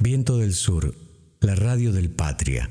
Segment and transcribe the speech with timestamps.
[0.00, 0.94] Viento del Sur,
[1.40, 2.70] la radio del Patria.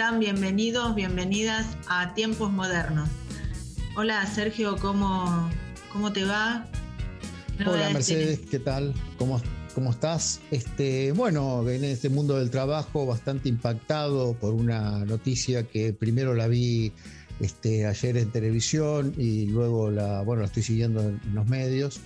[0.00, 3.06] Bienvenidos, bienvenidas a Tiempos Modernos.
[3.96, 5.50] Hola Sergio, ¿cómo,
[5.92, 6.66] cómo te va?
[7.64, 8.94] Hola Mercedes, ¿qué tal?
[9.18, 9.42] ¿Cómo,
[9.74, 10.40] ¿Cómo estás?
[10.50, 16.48] Este, bueno, en este mundo del trabajo bastante impactado por una noticia que primero la
[16.48, 16.92] vi
[17.38, 22.00] este, ayer en televisión y luego la, bueno, la estoy siguiendo en, los medios,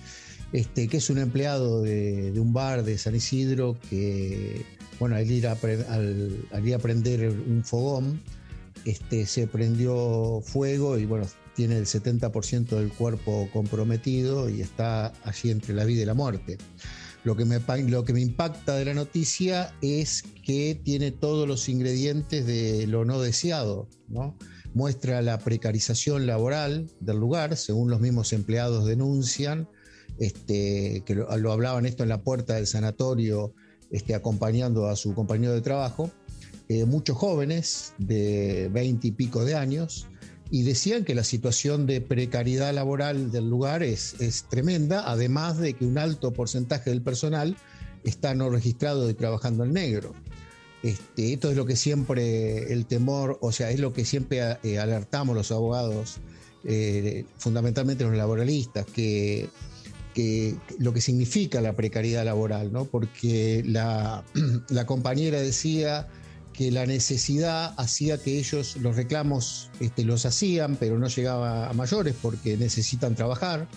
[0.51, 4.65] este, que es un empleado de, de un bar de San Isidro que
[4.99, 8.21] bueno, al ir a, al, ir a prender un fogón,
[8.85, 15.49] este, se prendió fuego y bueno, tiene el 70% del cuerpo comprometido y está allí
[15.49, 16.57] entre la vida y la muerte.
[17.23, 21.67] Lo que, me, lo que me impacta de la noticia es que tiene todos los
[21.69, 24.37] ingredientes de lo no deseado, ¿no?
[24.75, 29.67] Muestra la precarización laboral del lugar, según los mismos empleados denuncian,
[30.19, 33.55] este, que lo, lo hablaban esto en la puerta del sanatorio
[33.95, 36.11] este, acompañando a su compañero de trabajo,
[36.67, 40.07] eh, muchos jóvenes de 20 y pico de años,
[40.51, 45.75] y decían que la situación de precariedad laboral del lugar es, es tremenda, además de
[45.75, 47.55] que un alto porcentaje del personal
[48.03, 50.13] está no registrado y trabajando en negro.
[50.83, 54.77] Este, esto es lo que siempre el temor, o sea, es lo que siempre eh,
[54.77, 56.17] alertamos los abogados,
[56.65, 59.47] eh, fundamentalmente los laboralistas, que
[60.15, 62.85] que, lo que significa la precariedad laboral, ¿no?
[62.85, 64.23] porque la,
[64.87, 66.07] compañera decía
[66.53, 71.73] que la necesidad hacía que ellos los reclamos este, los hacían, pero no llegaba a
[71.73, 73.67] mayores porque necesitan trabajar.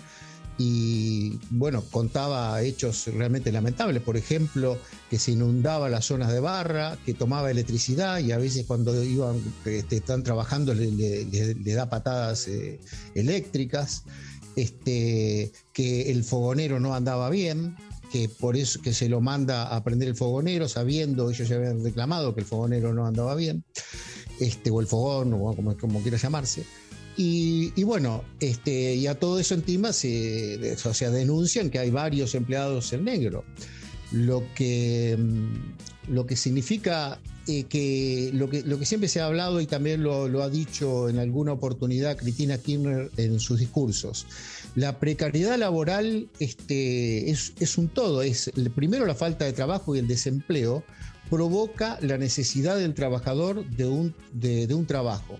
[0.61, 4.77] Y bueno, contaba hechos realmente lamentables, por ejemplo,
[5.09, 9.41] que se inundaba las zonas de barra, que tomaba electricidad y a veces cuando iban,
[9.65, 12.81] este, están trabajando le, da patadas eh,
[13.15, 14.05] eléctricas
[14.59, 17.77] este, que el fogonero no andaba bien,
[18.11, 21.85] que por eso que se lo manda a prender el fogonero, sabiendo, ellos ya habían
[21.85, 23.65] reclamado que el fogonero no andaba bien,
[24.41, 26.65] este, o el fogón, o como, como quiera llamarse.
[27.21, 32.35] Y, bueno, este, y a todo eso encima se, o sea, denuncian que hay varios
[32.37, 33.45] empleados en negro,
[34.13, 39.67] lo que, mm, lo que significa eh, que, lo que siempre se ha hablado y
[39.67, 44.27] también lo, lo ha dicho en alguna oportunidad Cristina Kirchner en sus discursos,
[44.75, 48.23] la precariedad laboral este, es, un todo.
[48.23, 50.85] Es primero la falta de trabajo y el desempleo
[51.31, 55.39] provoca la necesidad del trabajador de un, de, un trabajo.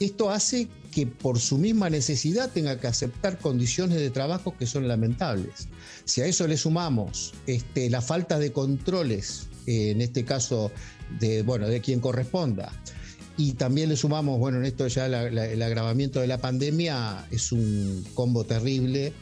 [0.00, 4.86] Esto hace que por su misma necesidad tenga que aceptar condiciones de trabajo que son
[4.86, 5.68] lamentables.
[6.04, 10.70] Si a eso le sumamos este, la falta de controles, eh, en este caso
[11.18, 12.72] de, bueno, de quien corresponda,
[13.36, 18.04] y también le sumamos, bueno, en esto ya el agravamiento de la pandemia es un
[18.14, 19.12] combo terrible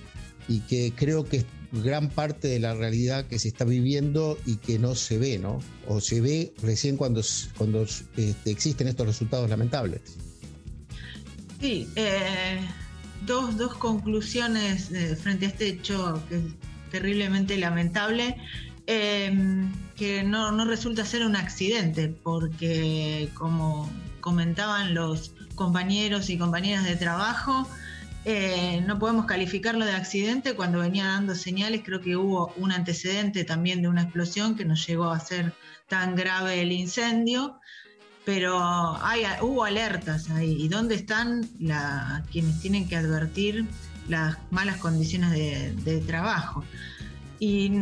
[0.48, 4.56] y que creo que es gran parte de la realidad que se está viviendo y
[4.56, 5.60] que no se ve, ¿no?
[5.88, 7.22] O se ve recién cuando,
[7.56, 10.02] cuando este, existen estos resultados lamentables.
[11.60, 12.58] Sí, eh,
[13.24, 16.42] dos, dos, conclusiones eh, frente a este hecho que es
[16.90, 18.36] terriblemente lamentable.
[18.86, 19.32] Eh,
[19.96, 23.88] que no, no, resulta ser un accidente, porque como
[24.20, 27.68] comentaban los compañeros y compañeras de trabajo,
[28.24, 33.44] eh, no podemos calificarlo de accidente cuando venía dando señales, creo que hubo un antecedente
[33.44, 35.52] también de una explosión que no llegó a ser
[35.88, 37.60] tan grave el incendio,
[38.24, 38.58] pero
[39.02, 40.56] hay, hubo alertas ahí.
[40.58, 41.48] ¿Y dónde están
[42.30, 43.66] quienes tienen que advertir
[44.08, 45.32] las malas condiciones
[45.84, 46.64] de trabajo?
[47.44, 47.72] Y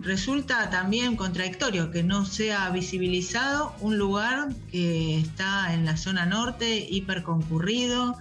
[0.00, 6.86] resulta también contradictorio que no sea visibilizado un lugar que está en la zona norte,
[6.88, 8.16] hiper concurrido,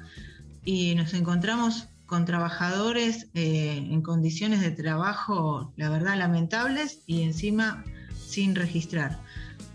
[0.65, 7.86] y nos encontramos con trabajadores eh, en condiciones de trabajo, la verdad, lamentables y encima
[8.27, 9.18] sin registrar.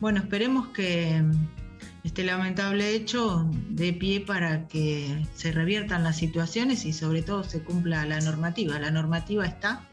[0.01, 1.25] Bueno, esperemos que
[2.05, 7.63] este lamentable hecho dé pie para que se reviertan las situaciones y sobre todo se
[7.63, 8.79] cumpla la normativa.
[8.79, 9.89] La normativa está,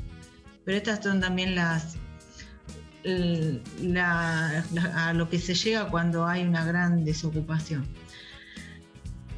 [0.65, 1.98] pero estas son también las
[4.00, 7.86] a lo que se llega cuando hay una gran desocupación.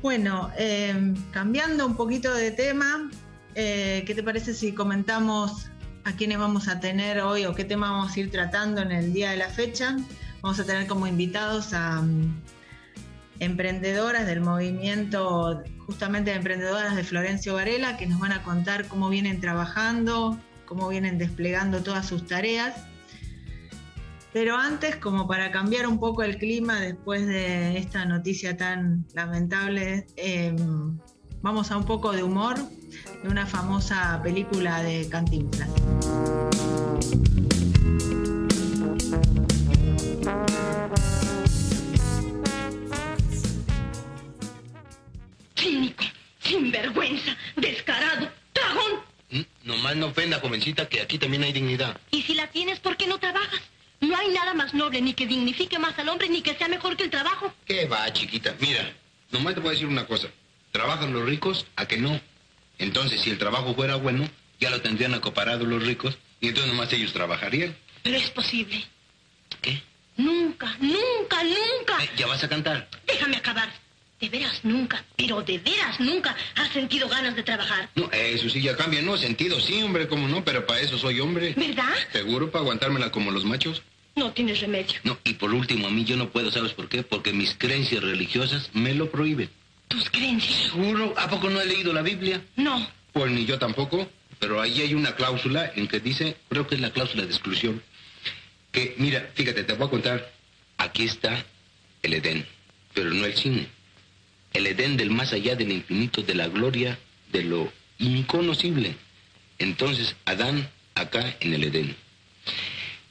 [0.01, 3.09] Bueno, em, cambiando un poquito de tema,
[3.55, 5.67] eh, ¿qué te parece si comentamos
[6.03, 9.13] a quiénes vamos a tener hoy o qué tema vamos a ir tratando en el
[9.13, 9.97] día de la fecha?
[10.41, 12.39] Vamos a tener como invitados a mm,
[13.39, 19.41] emprendedoras del movimiento, justamente emprendedoras de Florencio Varela, que nos van a contar cómo vienen
[19.41, 22.75] trabajando, cómo vienen desplegando todas sus tareas.
[24.35, 30.07] Pero antes, como para cambiar un poco el clima después de esta noticia tan lamentable,
[30.17, 30.99] em,
[31.41, 32.57] vamos a un poco de humor
[33.23, 35.69] de una famosa película de Cantinflas.
[45.55, 46.03] Cínico,
[46.41, 49.04] sinvergüenza, descarado, dragón.
[49.65, 51.99] Nomás no ofenda, jovencita, que aquí también hay dignidad.
[52.11, 53.61] Y si la tienes, ¿por qué no trabajas?
[53.99, 56.95] No hay nada más noble, ni que dignifique más al hombre, ni que sea mejor
[56.95, 57.51] que el trabajo.
[57.65, 58.55] ¿Qué va, chiquita?
[58.59, 58.93] Mira,
[59.31, 60.27] nomás te voy a decir una cosa.
[60.71, 61.65] ¿Trabajan los ricos?
[61.75, 62.21] ¿A que no?
[62.77, 64.29] Entonces, si el trabajo fuera bueno,
[64.59, 67.75] ya lo tendrían acoparado los ricos y entonces nomás ellos trabajarían.
[68.03, 68.85] Pero es posible.
[69.63, 69.81] ¿Qué?
[70.17, 72.03] Nunca, nunca, nunca.
[72.03, 72.87] Eh, ¿Ya vas a cantar?
[73.07, 73.69] Déjame acabar.
[74.19, 77.89] De veras nunca, pero de veras nunca has sentido ganas de trabajar.
[77.95, 79.17] No, eso sí ya cambia, ¿no?
[79.17, 81.53] Sentido, sí, hombre, cómo no, pero para eso soy hombre.
[81.57, 81.93] ¿Verdad?
[82.13, 83.81] ¿Seguro para aguantármela como los machos?
[84.15, 84.95] No tienes remedio.
[85.03, 87.03] No, y por último, a mí yo no puedo, ¿sabes por qué?
[87.03, 89.49] Porque mis creencias religiosas me lo prohíben.
[89.89, 90.71] ¿Tus creencias?
[90.71, 91.13] ¿Seguro?
[91.17, 92.41] ¿A poco no he leído la Biblia?
[92.55, 92.87] No.
[93.11, 94.09] Pues ni yo tampoco,
[94.39, 97.83] pero ahí hay una cláusula en que dice, creo que es la cláusula de exclusión,
[98.71, 100.33] que, mira, fíjate, te voy a contar,
[100.77, 101.45] aquí está
[102.01, 102.45] el Edén,
[102.93, 103.74] pero no el cine.
[104.55, 106.97] El Edén del más allá del infinito, de la gloria,
[107.31, 108.95] de lo inconocible.
[109.59, 111.95] Entonces, Adán acá en el Edén.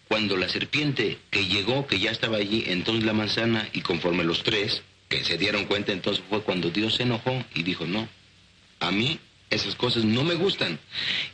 [0.09, 4.43] Cuando la serpiente que llegó, que ya estaba allí, entonces la manzana, y conforme los
[4.43, 8.09] tres, que se dieron cuenta, entonces fue cuando Dios se enojó y dijo, no,
[8.81, 9.19] a mí
[9.51, 10.79] esas cosas no me gustan.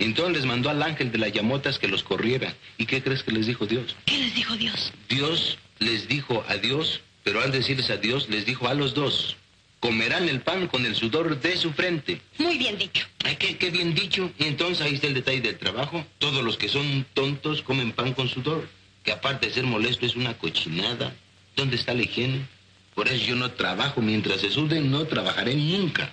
[0.01, 2.53] Entonces les mandó al ángel de las llamotas que los corriera.
[2.79, 3.95] ¿Y qué crees que les dijo Dios?
[4.07, 4.93] ¿Qué les dijo Dios?
[5.09, 9.37] Dios les dijo a Dios, pero al decirles a Dios, les dijo a los dos,
[9.81, 12.21] comerán el pan con el sudor de su frente.
[12.39, 13.07] Muy bien dicho.
[13.25, 14.31] Ay, qué, qué bien dicho.
[14.39, 16.05] Y entonces ahí está el detalle del trabajo.
[16.19, 18.69] Todos los que son tontos comen pan con sudor,
[19.03, 21.15] que aparte de ser molesto es una cochinada.
[21.57, 22.47] ¿Dónde está la higiene?
[22.95, 24.03] Por eso yo no trabajo.
[24.03, 26.13] Mientras se suden, no trabajaré nunca.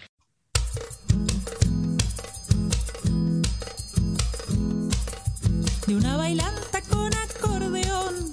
[5.85, 8.29] de una bailanta con acordeón,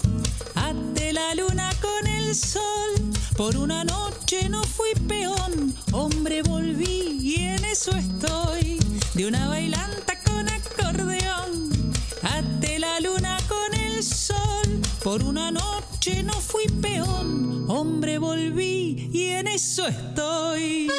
[0.57, 3.13] ante la luna con el sol.
[3.37, 4.14] Por una noche
[4.49, 8.79] no fui peón, hombre volví y en eso estoy.
[9.15, 11.71] De una bailanta con acordeón,
[12.23, 14.81] ante la luna con el sol.
[15.03, 20.91] Por una noche no fui peón, hombre volví y en eso estoy.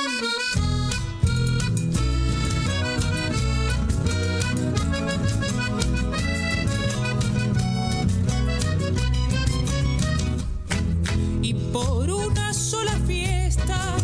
[11.72, 13.96] Por una sola fiesta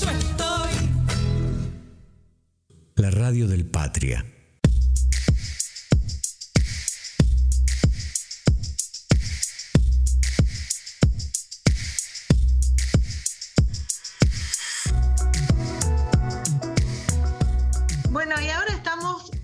[0.00, 0.70] eso estoy.
[2.96, 4.24] La radio del Patria.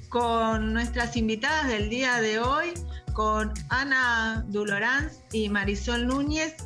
[0.08, 2.72] con nuestras invitadas del día de hoy,
[3.12, 6.56] con Ana Dulorans y Marisol Núñez,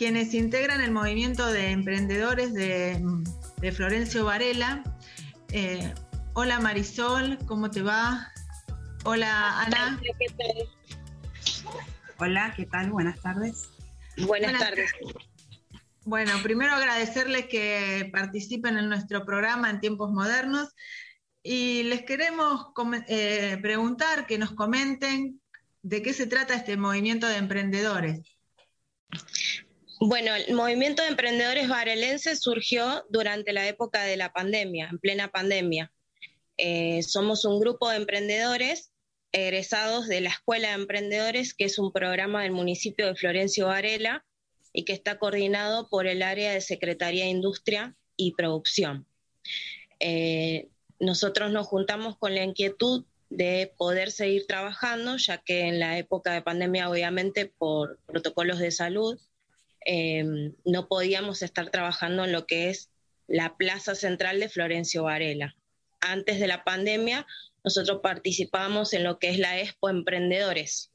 [0.00, 3.02] quienes integran el movimiento de emprendedores de,
[3.70, 4.82] Florencio Varela.
[5.52, 5.92] Eh,
[6.32, 8.32] hola Marisol, ¿cómo te va?
[9.04, 10.00] Hola Ana.
[10.00, 11.74] ¿Qué tal?
[12.16, 12.90] Hola, ¿qué tal?
[12.90, 13.68] Buenas tardes.
[14.26, 14.90] Buenas, tardes.
[16.06, 20.70] Bueno, primero agradecerles que participen en nuestro programa en tiempos modernos
[21.42, 22.68] y les queremos
[23.06, 25.42] eh, preguntar que nos comenten
[25.82, 28.22] de qué se trata este movimiento de emprendedores.
[30.02, 35.28] Bueno, el movimiento de emprendedores varelenses surgió durante la época de la pandemia, en plena
[35.28, 35.92] pandemia.
[36.56, 38.92] Eh, somos un grupo de emprendedores
[39.30, 44.24] egresados de la Escuela de Emprendedores, que es un programa del municipio de Florencio Varela
[44.72, 49.06] y que está coordinado por el área de Secretaría de Industria y Producción.
[49.98, 55.98] Eh, nosotros nos juntamos con la inquietud de poder seguir trabajando, ya que en la
[55.98, 59.20] época de pandemia, obviamente, por protocolos de salud,
[59.86, 62.90] eh, no podíamos estar trabajando en lo que es
[63.26, 65.56] la plaza central de Florencio Varela.
[66.00, 67.26] Antes de la pandemia,
[67.62, 70.90] nosotros participábamos en lo que es la Expo Emprendedores.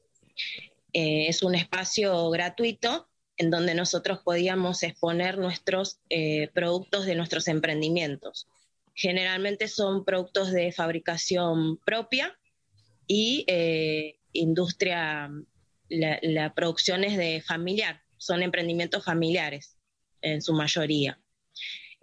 [0.92, 7.48] Eh, es un espacio gratuito en donde nosotros podíamos exponer nuestros eh, productos de nuestros
[7.48, 8.48] emprendimientos.
[8.94, 12.38] Generalmente son productos de fabricación propia
[13.06, 15.30] y eh, industria,
[15.88, 19.76] la, producción es de familiar, son emprendimientos familiares
[20.20, 21.20] en su mayoría.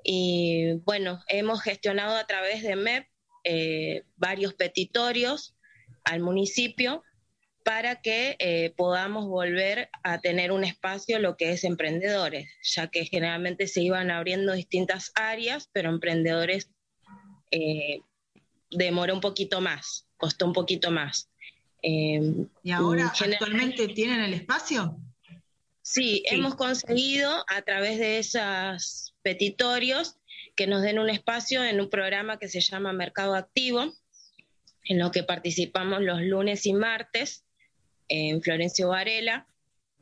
[0.04, 3.08] Y bueno, hemos gestionado a través de MEP
[3.44, 5.56] eh, varios petitorios
[6.04, 7.04] al municipio
[7.64, 13.06] para que eh, podamos volver a tener un espacio lo que es emprendedores, ya que
[13.06, 16.70] generalmente se iban abriendo distintas áreas, pero emprendedores
[17.52, 18.02] eh,
[18.70, 21.30] demoró un poquito más, costó un poquito más.
[21.82, 24.98] Eh, ¿Y ahora actualmente tienen el espacio?
[25.84, 30.18] Sí, hemos conseguido a través de esos petitorios
[30.56, 33.94] que nos den un espacio en un programa que se llama Mercado Activo,
[34.86, 37.46] en lo que participamos los lunes y martes
[38.08, 39.48] en Florencio Varela,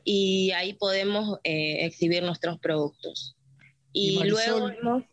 [0.04, 3.36] y ahí podemos eh, exhibir nuestros productos.
[3.92, 5.04] Y, luego hemos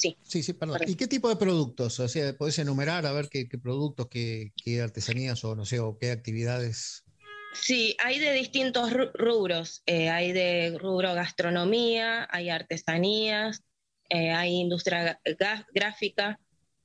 [0.00, 0.16] Sí.
[0.22, 0.80] Sí, perdón.
[0.86, 2.00] ¿Y qué tipo de productos?
[2.00, 6.10] O sea, ¿podés enumerar a ver qué, productos, qué, artesanías o no sé, o qué
[6.10, 7.04] actividades?
[7.52, 9.82] Sí, hay de distintos rubros.
[9.86, 13.62] Eh, hay de rubro gastronomía, hay artesanías,
[14.08, 15.20] eh, hay industria
[15.72, 16.38] gráfica,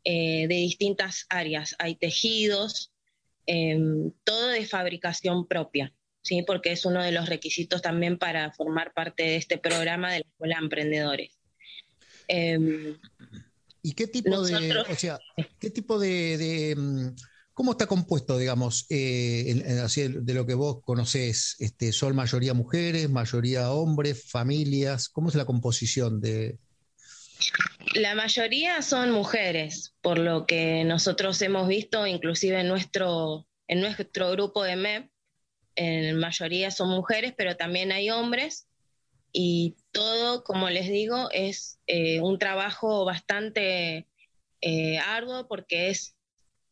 [0.04, 1.76] eh, de distintas áreas.
[1.80, 2.92] Hay tejidos,
[3.48, 6.44] em, todo de fabricación propia, ¿sí?
[6.46, 10.26] porque es uno de los requisitos también para formar parte de este programa de la
[10.28, 11.40] Escuela de Emprendedores.
[12.28, 12.98] Em,
[13.82, 15.20] ¿Y qué tipo de, o sea,
[15.60, 17.10] qué tipo de, mm,
[17.56, 19.64] cómo está compuesto, digamos, eh,
[20.22, 21.56] de lo que vos conocés?
[21.60, 25.10] Este, ¿Son mayoría mujeres, mayoría hombres, familias?
[25.10, 26.60] ¿Cómo es la composición de...?
[27.96, 34.32] La mayoría son mujeres, por lo que nosotros hemos visto, inclusive en nuestro, en nuestro
[34.32, 35.10] grupo de MEP,
[35.76, 38.68] en mayoría son mujeres, pero también hay hombres
[39.32, 44.08] y todo, como les digo, es eh, un trabajo bastante
[44.62, 46.15] eh, arduo porque es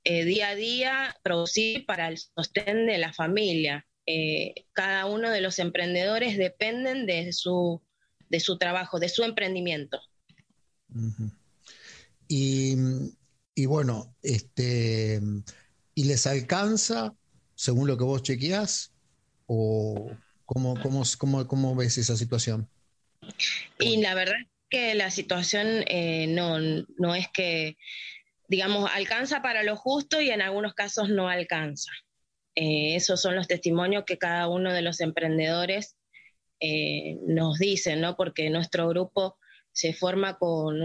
[0.03, 3.85] eh, día a día producir para el sostén de la familia.
[4.73, 7.81] cada uno de los emprendedores dependen de su,
[8.29, 10.01] de su trabajo, de su emprendimiento.
[12.27, 12.75] y,
[13.55, 15.21] y, bueno, este,
[15.95, 17.15] ¿y les alcanza
[17.55, 18.91] según lo que vos chequeás?
[19.45, 20.11] ¿O
[20.45, 20.75] ¿Cómo,
[21.17, 22.69] cómo, cómo, ves esa situación?
[23.79, 27.77] Y la verdad es que la situación eh, no, no es que,
[28.47, 31.91] digamos, alcanza para lo justo y en algunos casos no alcanza.
[32.55, 35.97] Eh, esos son los testimonios que cada uno de los emprendedores
[36.59, 38.15] eh, nos dicen, ¿no?
[38.15, 39.37] Porque nuestro grupo
[39.71, 40.81] se forma con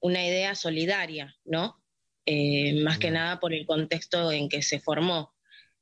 [0.00, 1.80] una idea solidaria, ¿no?
[2.82, 5.34] más que nada por el contexto en que se formó.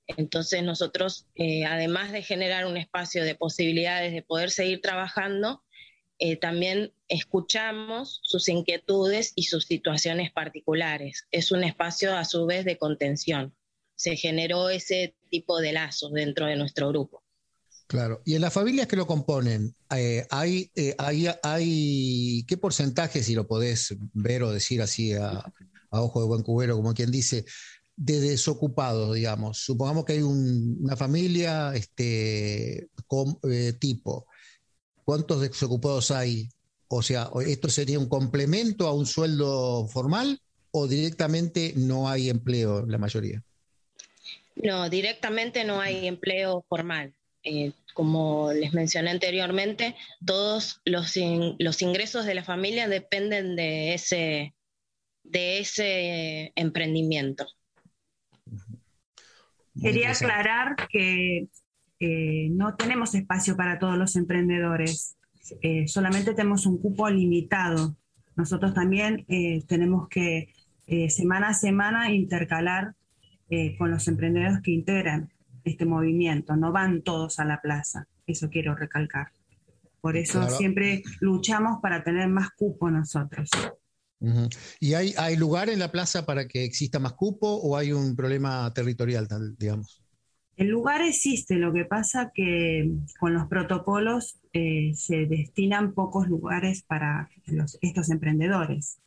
[0.07, 5.63] Entonces nosotros, eh, además de generar un espacio de posibilidades de poder seguir trabajando,
[6.25, 11.27] eh, también escuchamos sus inquietudes y sus situaciones particulares.
[11.33, 13.53] Es un espacio a su vez de contención.
[13.97, 17.25] Se generó ese tipo de lazos dentro de nuestro grupo.
[17.89, 18.23] Claro.
[18.25, 23.35] Y en las familias que lo componen, eh, hay, eh, hay, hay, ¿qué porcentaje, si
[23.35, 25.45] lo podés ver o decir así a,
[25.91, 27.45] ojo de buen cubero, como quien dice,
[27.97, 29.59] de desocupados, digamos?
[29.59, 32.91] Supongamos que hay una familia este,
[33.81, 34.29] tipo
[35.05, 36.49] ¿Cuántos desocupados hay?
[36.89, 40.41] O sea, ¿esto sería un complemento a un sueldo formal
[40.71, 43.43] o directamente no hay empleo la mayoría?
[44.57, 47.15] No, directamente no hay empleo formal.
[47.43, 51.15] Eh, como les mencioné anteriormente, todos los,
[51.59, 54.55] los ingresos de la familia dependen de ese,
[55.23, 57.47] de ese emprendimiento.
[59.81, 61.49] Quería aclarar que
[62.05, 65.17] eh, no tenemos espacio para todos los emprendedores,
[65.61, 67.97] eh, solamente tenemos un cupo limitado.
[68.35, 70.53] Nosotros también eh, tenemos que
[71.09, 72.95] semana a semana intercalar
[73.79, 75.31] con los emprendedores que integran
[75.65, 79.29] este movimiento, no van todos a la plaza, eso quiero recalcar.
[80.01, 83.49] Por eso siempre luchamos para tener más cupo nosotros.
[84.81, 88.17] ¿Y hay, hay lugar en la plaza para que exista más cupo o hay un
[88.17, 90.02] problema territorial, digamos?
[90.57, 96.83] El lugar existe, lo que pasa que con los protocolos eh, se destinan pocos lugares
[96.83, 97.31] para
[97.81, 98.99] estos emprendedores.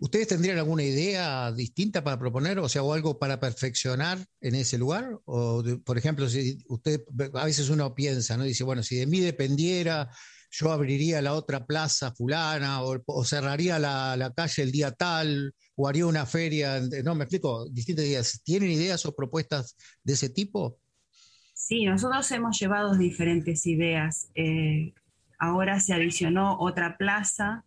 [0.00, 4.78] ¿Ustedes tendrían alguna idea distinta para proponer, o sea, o algo para perfeccionar en ese
[4.78, 5.18] lugar?
[5.24, 7.02] O, por ejemplo, si usted,
[7.34, 8.44] a veces uno piensa, ¿no?
[8.44, 10.08] Dice, bueno, si de mí dependiera,
[10.50, 16.06] yo abriría la otra plaza fulana, o, cerraría la, calle el día tal, o haría
[16.06, 18.42] una feria, no, me explico, distintas ideas.
[18.44, 20.78] ¿Tienen ideas o propuestas de ese tipo?
[21.54, 24.30] Sí, nosotros hemos llevado diferentes ideas.
[24.34, 24.94] Eh,
[25.38, 27.64] ahora se adicionó otra plaza,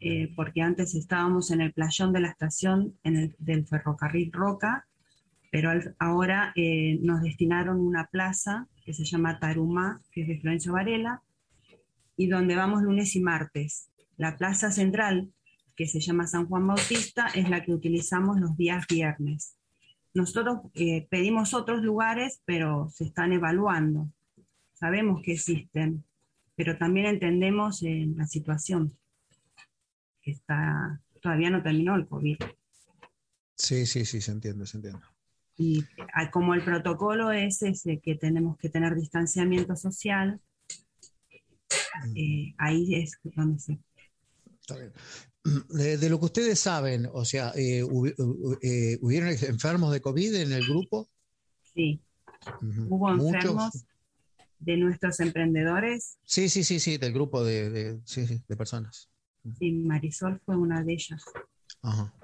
[0.00, 4.86] eh, porque antes estábamos en el playón de la estación del ferrocarril Roca,
[5.50, 10.72] pero ahora eh, nos destinaron una plaza que se llama Tarumá, que es de Florencio
[10.72, 11.22] Varela,
[12.22, 13.90] y donde vamos lunes y martes.
[14.16, 15.32] La plaza central
[15.76, 19.56] que se llama San Juan Bautista, es la que utilizamos los días viernes.
[20.14, 24.10] Nosotros eh, pedimos otros lugares, pero se están evaluando.
[24.74, 26.04] Sabemos que existen,
[26.54, 28.96] pero también entendemos eh, la situación,
[30.20, 32.36] que está, todavía no terminó el COVID.
[33.56, 35.00] Sí, sí, sí, se entiende, se entiende.
[35.56, 40.40] Y ah, como el protocolo es ese que tenemos que tener distanciamiento social,
[42.14, 43.78] eh, ahí es donde se...
[44.60, 44.92] Está bien.
[45.70, 47.84] De, lo que ustedes saben, o sea, eh,
[48.62, 51.08] eh, ¿hubieron enfermos de COVID en el grupo?
[51.74, 52.00] Sí.
[52.88, 53.84] Hubo enfermos
[54.60, 56.18] de nuestros emprendedores.
[56.24, 58.00] Sí, sí, sí, sí, del grupo de,
[58.56, 59.10] personas.
[59.58, 61.24] Sí, Marisol fue una de ellas.
[61.82, 62.14] Ajá.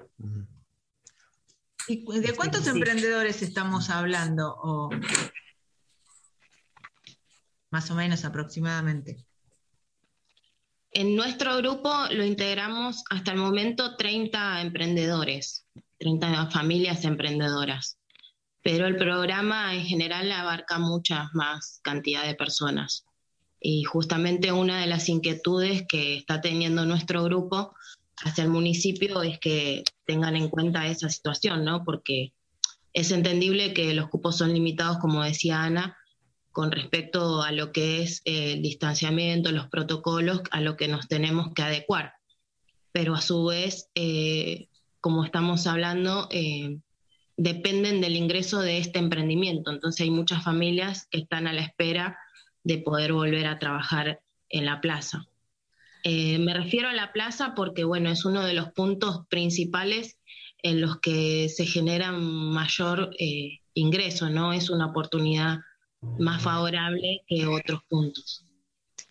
[1.89, 4.89] ¿Y de cuántos emprendedores estamos hablando?
[7.71, 9.25] más o menos aproximadamente.
[10.91, 15.67] En nuestro grupo lo integramos hasta el momento 30 emprendedores,
[15.99, 17.99] 30 familias emprendedoras,
[18.63, 23.05] pero el programa en general abarca muchas más cantidad de personas.
[23.59, 27.75] Y justamente una de las inquietudes que está teniendo nuestro grupo
[28.23, 31.83] hacia el municipio es que tengan en cuenta esa situación, ¿no?
[31.83, 32.33] Porque
[32.93, 35.98] es entendible que los cupos son limitados, como decía Ana,
[36.51, 41.53] con respecto a lo que es el distanciamiento, los protocolos, a lo que nos tenemos
[41.53, 42.13] que adecuar.
[42.91, 44.67] Pero a su vez, eh,
[44.99, 46.79] como estamos hablando, eh,
[47.37, 49.71] dependen del ingreso de este emprendimiento.
[49.71, 52.17] Entonces hay muchas familias que están a la espera
[52.63, 55.27] de poder volver a trabajar en la plaza.
[56.03, 60.17] Eh, me refiero a la plaza porque, bueno, es uno de los puntos principales
[60.63, 63.11] en los que se genera mayor
[63.73, 64.51] ingreso, ¿no?
[64.51, 65.59] Es una oportunidad
[66.01, 68.45] más favorable que otros puntos.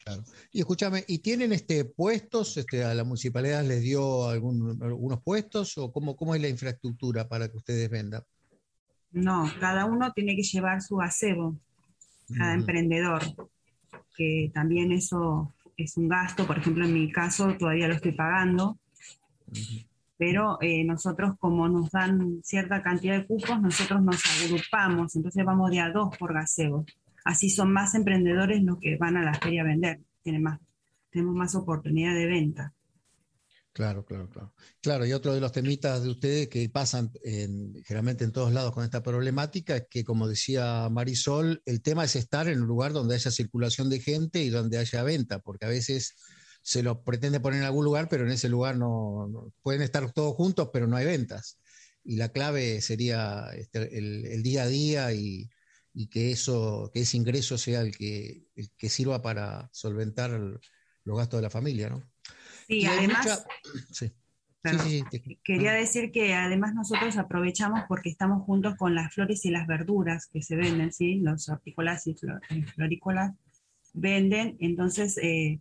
[0.04, 0.24] Claro.
[0.52, 2.56] Y escúchame, ¿y tienen este puestos?
[2.56, 7.28] Este, ¿A la municipalidad les dio algún, algunos puestos o cómo, cómo es la infraestructura
[7.28, 8.22] para que ustedes vendan?
[9.10, 11.56] No, cada uno tiene que llevar su acebo,
[12.36, 13.22] cada emprendedor,
[14.16, 18.78] que también eso es un gasto, por ejemplo, en mi caso todavía lo estoy pagando,
[20.18, 25.70] pero eh, nosotros como nos dan cierta cantidad de cupos, nosotros nos agrupamos, entonces vamos
[25.70, 26.84] de a dos por gazebo.
[27.24, 30.60] Así son más emprendedores los que van a la feria a vender, Tienen más,
[31.10, 32.74] tenemos más oportunidad de venta.
[33.72, 34.52] Claro, claro, claro.
[34.80, 38.82] Claro, y otro de los temitas de ustedes que pasan generalmente en todos lados con
[38.82, 43.14] esta problemática es que, como decía Marisol, el tema es estar en un lugar donde
[43.14, 46.16] haya circulación de gente y donde haya venta, porque a veces
[46.62, 50.34] se lo pretende poner en algún lugar, pero en ese lugar no, pueden estar todos
[50.34, 51.58] juntos, pero no hay ventas.
[52.04, 55.50] Y la clave sería este, el, día a día y,
[56.10, 61.42] que eso, que ese ingreso sea el que, que sirva para solventar los gastos de
[61.42, 62.02] la familia, ¿no?
[62.68, 63.46] Sí, además,
[65.42, 70.26] quería decir que además nosotros aprovechamos porque estamos juntos con las flores y las verduras
[70.26, 71.20] que se venden, ¿sí?
[71.20, 72.14] Los hortícolas y
[72.74, 73.34] florícolas
[73.94, 75.60] venden, entonces eh,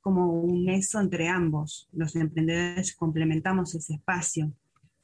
[0.00, 1.88] como un nexo entre ambos.
[1.92, 4.52] Los emprendedores complementamos ese espacio.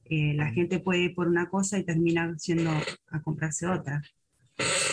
[0.04, 2.70] Eh, la gente puede ir por una cosa y termina siendo
[3.10, 4.02] a comprarse otra.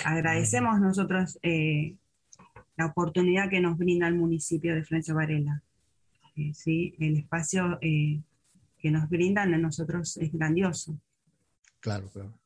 [0.04, 1.39] Agradecemos nosotros
[2.78, 5.63] la oportunidad que nos brinda el municipio de Florencio Varela.
[6.36, 6.93] Eh, ¿sí?
[6.99, 8.21] el espacio eh,
[8.78, 10.99] que nos brindan a nosotros es grandioso.
[11.80, 12.38] Claro, claro.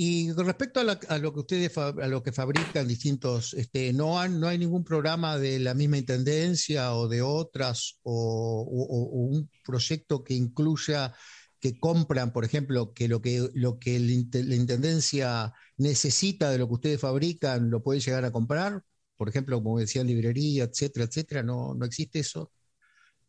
[0.00, 4.38] Y con respecto a, lo que ustedes a lo que fabrican distintos, este, no, han,
[4.38, 10.34] no hay ningún programa de la misma intendencia o de otras o, un proyecto que
[10.34, 11.12] incluya
[11.58, 16.74] que compran, por ejemplo, que lo que lo que la intendencia necesita de lo que
[16.74, 18.84] ustedes fabrican lo puede llegar a comprar,
[19.16, 22.52] por ejemplo, como decía librería, etcétera, etcétera, no no existe eso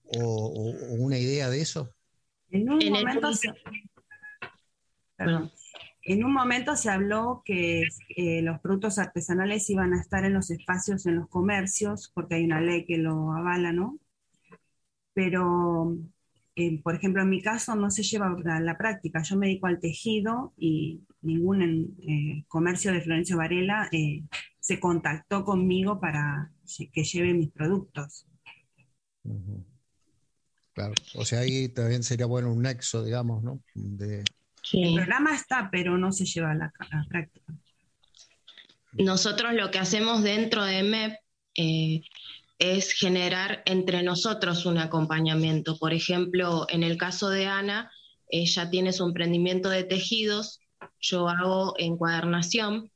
[0.03, 1.89] o, una idea de eso?
[2.51, 3.47] En un, momento se,
[6.03, 7.83] en un momento se habló que
[8.15, 12.45] eh, los productos artesanales iban a estar en los espacios, en los comercios, porque hay
[12.45, 13.99] una ley que lo avala, ¿no?
[15.13, 15.97] Pero,
[16.55, 19.21] eh, por ejemplo, en mi caso no se lleva a la práctica.
[19.23, 21.61] Yo me dedico al tejido y ningún
[21.99, 23.89] eh, comercio de Florencio Varela
[24.59, 26.51] se contactó conmigo para
[26.93, 28.25] que lleve mis productos.
[30.73, 33.61] Claro, o sea, ahí también sería bueno un nexo, digamos, ¿no?
[34.73, 36.71] El programa está, pero no se lleva a la,
[37.07, 37.53] práctica.
[38.93, 41.17] Nosotros lo que hacemos dentro de MEP
[41.55, 42.01] eh,
[42.59, 45.77] es generar entre nosotros un acompañamiento.
[45.77, 47.91] Por ejemplo, en el caso de Ana,
[48.27, 50.59] ella tiene su emprendimiento de tejidos,
[50.99, 52.91] yo hago encuadernación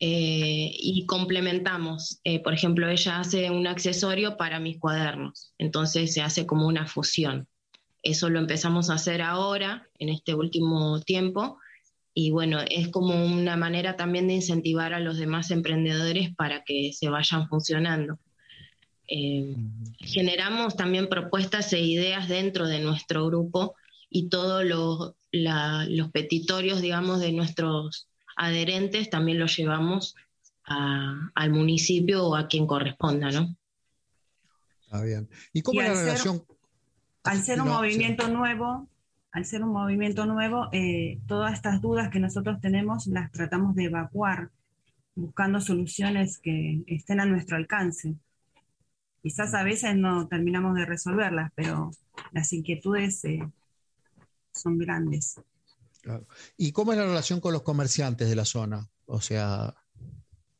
[0.00, 2.20] eh, y complementamos.
[2.24, 6.86] Eh, por ejemplo, ella hace un accesorio para mis cuadernos, entonces se hace como una
[6.86, 7.48] fusión.
[8.04, 11.58] Eso lo empezamos a hacer ahora, en este último tiempo,
[12.12, 16.92] y bueno, es como una manera también de incentivar a los demás emprendedores para que
[16.92, 18.20] se vayan funcionando.
[19.08, 19.56] Eh,
[19.98, 23.74] generamos también propuestas e ideas dentro de nuestro grupo
[24.08, 30.14] y todos los, los petitorios, digamos, de nuestros adherentes también lo llevamos
[30.66, 33.56] al municipio o a quien corresponda, ¿no?
[34.84, 35.28] Está bien.
[35.52, 36.44] ¿Y cómo es la relación?
[37.24, 38.88] Al ser un movimiento nuevo,
[39.32, 43.84] al ser un movimiento nuevo, eh, todas estas dudas que nosotros tenemos las tratamos de
[43.84, 44.50] evacuar,
[45.14, 48.14] buscando soluciones que estén a nuestro alcance.
[49.22, 51.90] Quizás a veces no terminamos de resolverlas, pero
[52.32, 53.40] las inquietudes eh,
[54.52, 55.40] son grandes.
[56.58, 58.86] ¿Y cómo es la relación con los comerciantes de la zona?
[59.06, 59.74] O sea,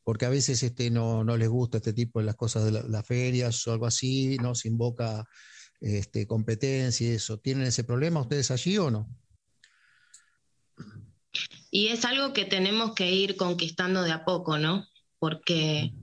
[0.03, 3.05] porque a veces este, no, no les gusta este tipo de las cosas de las
[3.05, 5.27] ferias o algo así, no se invoca
[5.81, 7.39] este, competencia y eso.
[7.39, 9.07] ¿Tienen ese problema ustedes allí o no?
[11.71, 14.87] Y es algo que tenemos que ir conquistando de a poco, ¿no?
[15.19, 15.93] Porque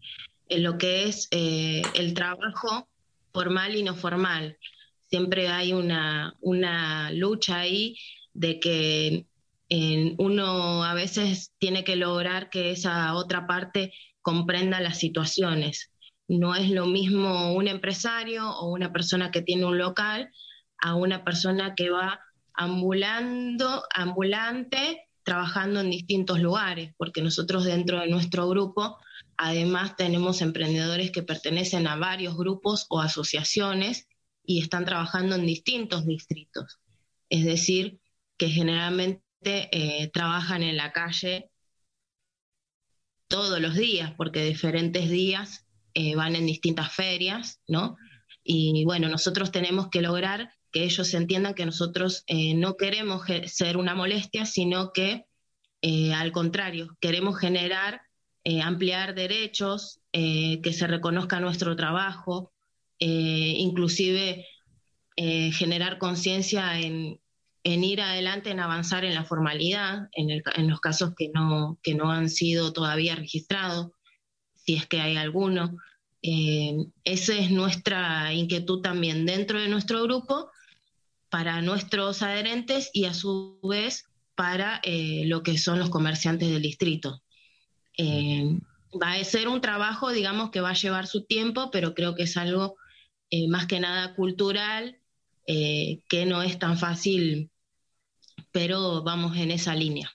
[0.48, 2.88] en lo que es eh, el trabajo
[3.32, 4.58] formal y no formal,
[5.08, 7.96] siempre hay una, una lucha ahí
[8.34, 9.26] de que
[10.18, 15.91] uno a veces tiene que lograr que esa otra parte comprenda las situaciones.
[16.32, 20.32] No es lo mismo un empresario o una persona que tiene un local
[20.78, 22.20] a una persona que va
[22.54, 28.96] ambulando, ambulante, trabajando en distintos lugares, porque nosotros dentro de nuestro grupo
[29.36, 34.08] además tenemos emprendedores que pertenecen a varios grupos o asociaciones
[34.42, 36.80] y están trabajando en distintos distritos.
[37.28, 38.00] Es decir,
[38.38, 41.50] que generalmente eh, trabajan en la calle
[43.28, 45.61] todos los días, porque diferentes días
[45.94, 47.96] eh, van en distintas ferias, ¿no?
[48.44, 53.76] Y bueno, nosotros tenemos que lograr que ellos entiendan que nosotros eh, no queremos ser
[53.76, 55.26] una molestia, sino que
[56.14, 58.02] al contrario, queremos generar,
[58.62, 62.52] ampliar derechos, que se reconozca nuestro trabajo,
[63.00, 64.46] inclusive
[65.16, 67.20] generar conciencia en,
[67.64, 72.10] en ir adelante, en avanzar en la formalidad, en, los casos que no, que no
[72.10, 73.92] han sido todavía registrados,
[74.64, 75.76] si es que hay alguno.
[76.22, 80.50] Eh, esa es nuestra inquietud también dentro de nuestro grupo
[81.30, 86.62] para nuestros adherentes y a su vez para eh, lo que son los comerciantes del
[86.62, 87.22] distrito.
[87.98, 88.58] Eh,
[88.92, 92.24] va a ser un trabajo, digamos, que va a llevar su tiempo, pero creo que
[92.24, 92.76] es algo
[93.48, 94.98] más que nada cultural,
[95.46, 97.50] que no es tan fácil,
[98.50, 100.14] pero vamos en esa línea.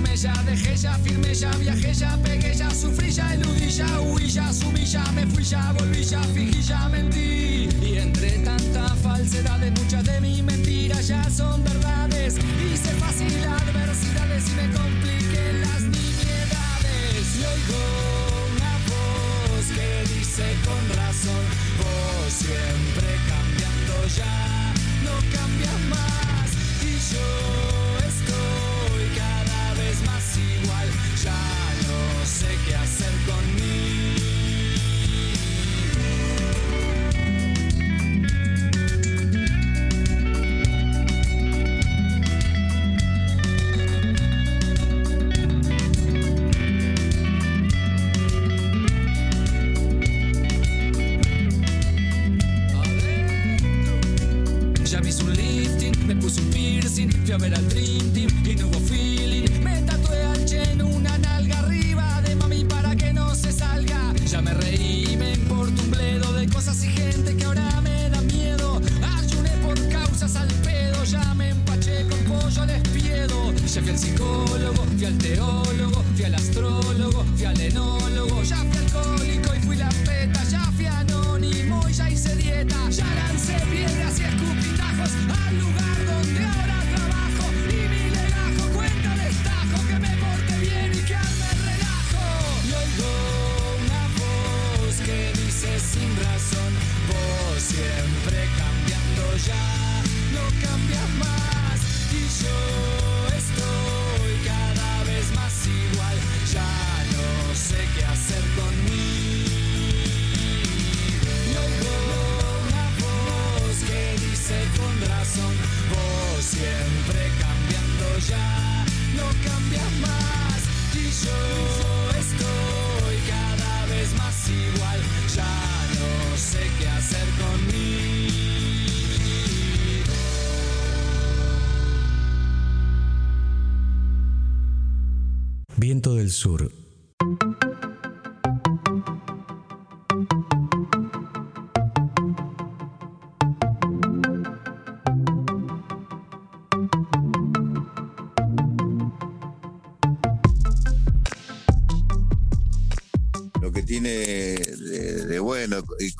[0.21, 4.49] ya dejé, ya firmé, ya viajé, ya pegué, ya sufrí, ya eludí, ya huí, ya
[4.49, 7.67] asumí, ya me fui, ya volví, ya fingí, ya mentí.
[7.81, 12.35] Y entre tanta falsedad de muchas de mis mentiras ya son verdades.
[12.37, 17.25] Hice fácil adversidades y me compliqué las nimiedades.
[17.37, 17.81] Y oigo
[18.53, 21.43] una voz que dice con razón,
[21.79, 26.49] vos siempre cambiando ya, no cambias más.
[26.83, 27.50] Y yo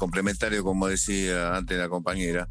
[0.01, 2.47] complementario, como decía antes la compañera,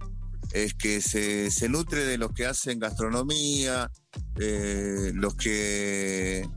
[0.53, 3.91] es que se, se nutre de los que hacen gastronomía,
[4.39, 6.49] eh, los que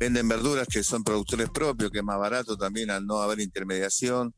[0.00, 4.34] venden verduras que son productores propios, que es más barato también al no haber intermediación.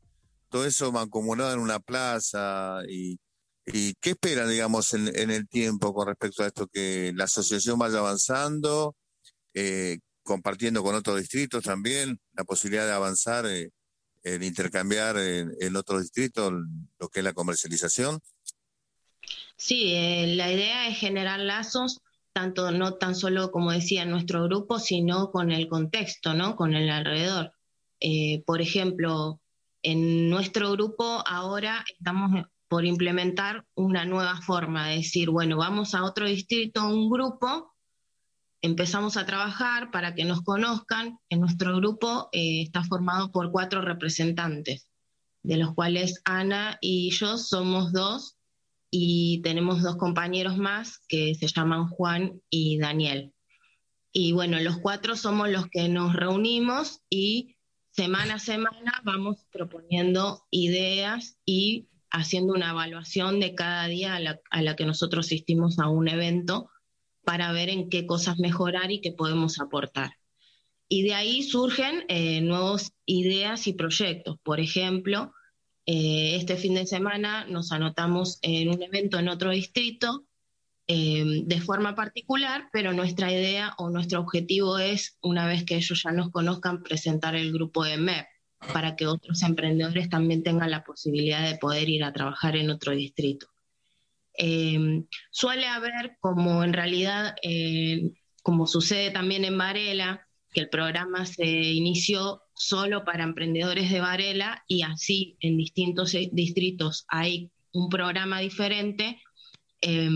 [0.49, 3.19] todo eso mancomunado en una plaza y,
[3.65, 6.67] y ¿qué esperan, digamos, en, el tiempo con respecto a esto?
[6.67, 8.95] Que la asociación vaya avanzando,
[9.55, 13.71] eh, compartiendo con otros distritos también, la posibilidad de avanzar, eh,
[14.23, 16.53] en intercambiar en, en otros distritos
[16.99, 18.19] lo que es la comercialización.
[19.57, 22.01] Sí, eh, la idea es generar lazos,
[22.33, 26.55] tanto no tan solo, como decía, nuestro grupo, sino con el contexto, ¿no?
[26.55, 27.53] Con el alrededor.
[27.99, 29.39] Eh, por ejemplo,
[29.81, 36.03] en nuestro grupo ahora estamos por implementar una nueva forma de decir, bueno, vamos a
[36.03, 37.72] otro distrito, un grupo,
[38.63, 41.19] empezamos a trabajar para que nos conozcan.
[41.29, 44.87] En nuestro grupo eh, está formado por cuatro representantes,
[45.43, 48.37] de los cuales Ana y yo somos dos
[48.89, 53.33] y tenemos dos compañeros más que se llaman Juan y Daniel.
[54.13, 57.57] Y bueno, los cuatro somos los que nos reunimos y
[57.91, 64.39] semana a semana vamos proponiendo ideas y haciendo una evaluación de cada día a la,
[64.51, 66.69] a la, que nosotros asistimos a un evento
[67.23, 70.17] para ver en qué cosas mejorar y qué podemos aportar.
[70.87, 74.37] Y de ahí surgen eh, nuevas ideas y proyectos.
[74.43, 75.33] Por ejemplo,
[75.85, 80.25] eh, este fin de semana nos anotamos en un evento en otro distrito
[80.87, 86.03] eh, de forma particular, pero nuestra idea o nuestro objetivo es, una vez que ellos
[86.03, 88.27] ya nos conozcan, presentar el grupo de MEP
[88.71, 92.93] para que otros emprendedores también tengan la posibilidad de poder ir a trabajar en otro
[92.93, 93.52] distrito.
[94.37, 101.25] Eh, suele haber, como en realidad, eh, como sucede también en Varela, que el programa
[101.25, 108.39] se inició solo para emprendedores de Varela y así en distintos distritos hay un programa
[108.39, 109.19] diferente,
[109.81, 110.09] eh,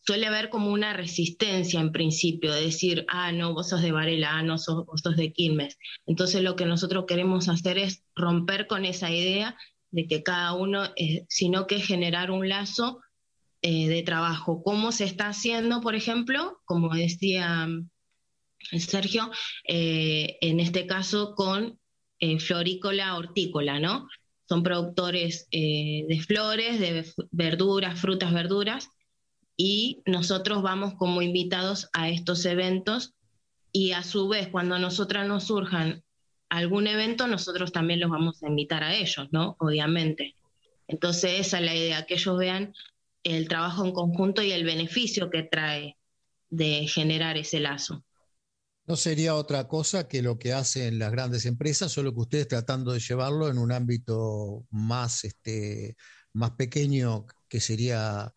[0.00, 4.38] suele haber como una resistencia en principio, de decir, ah, no, vos sos de Varela,
[4.38, 5.76] ah, no, sos, vos sos de Quilmes.
[6.06, 9.54] Entonces lo que nosotros queremos hacer es romper con esa idea
[9.90, 13.00] de que cada uno, eh, sino que generar un lazo
[13.62, 14.62] eh, de trabajo.
[14.62, 16.60] ¿Cómo se está haciendo, por ejemplo?
[16.64, 17.68] Como decía
[18.78, 19.30] Sergio,
[19.66, 21.78] eh, en este caso con
[22.20, 24.08] eh, florícola hortícola, ¿no?
[24.48, 28.88] Son productores de flores, de verduras, frutas, verduras,
[29.56, 33.14] y nosotros vamos como invitados a estos eventos
[33.72, 36.02] y a su vez cuando nosotras nos surjan
[36.48, 39.56] algún evento, nosotros también los vamos a invitar a ellos, ¿no?
[39.58, 40.34] Obviamente.
[40.86, 42.72] Entonces esa es la idea, que ellos vean
[43.34, 45.96] el trabajo en conjunto y el beneficio que trae
[46.50, 48.04] de generar ese lazo.
[48.86, 52.92] No sería otra cosa que lo que hacen las grandes empresas, solo que ustedes tratando
[52.92, 55.94] de llevarlo en un ámbito más, este,
[56.32, 58.32] más pequeño, que sería,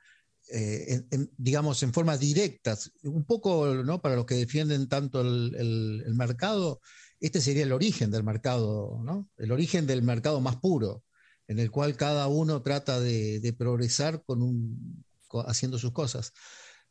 [0.52, 1.04] eh,
[1.38, 2.78] digamos, en forma directa.
[3.04, 4.02] Un poco, ¿no?
[4.02, 6.82] Para los que defienden tanto el, el, el, mercado,
[7.22, 9.30] este sería el origen del mercado, ¿no?
[9.38, 11.06] El origen del mercado más puro,
[11.52, 16.34] en el cual cada uno trata de, de progresar con un, con, haciendo sus cosas.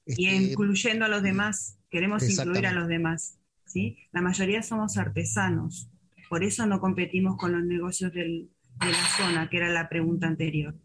[0.05, 3.39] Este, y incluyendo a los demás, queremos incluir a los demás.
[3.65, 3.97] ¿sí?
[4.13, 5.89] La mayoría somos artesanos,
[6.29, 10.27] por eso no competimos con los negocios del, de la zona, que era la pregunta
[10.27, 10.79] anterior.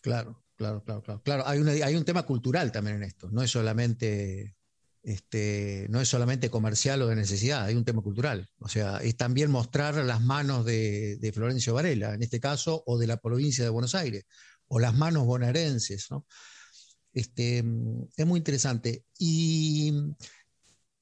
[0.00, 1.22] Claro, claro, claro, claro.
[1.24, 4.54] claro hay, una, hay un tema cultural también en esto, no es solamente
[5.02, 8.48] este, no es solamente comercial o de necesidad, hay un tema cultural.
[8.58, 13.06] O sea, es también mostrar las manos de, Florencio Varela, en este caso, o de
[13.06, 14.24] la provincia de Buenos Aires,
[14.68, 16.08] o las manos bonaerenses.
[17.12, 17.64] Este,
[18.16, 19.04] es muy interesante.
[19.18, 19.92] Y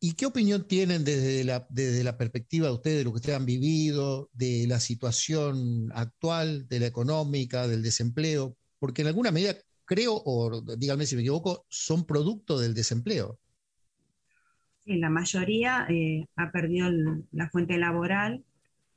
[0.02, 3.36] ¿Y qué opinión tienen desde la, desde la perspectiva de ustedes, de lo que ustedes
[3.36, 8.56] han vivido, de la situación actual, de la económica, del desempleo?
[8.78, 13.38] Porque en alguna medida, creo, o díganme si me equivoco, son producto del desempleo.
[14.90, 18.42] Sí, la mayoría eh, ha perdido el, la fuente laboral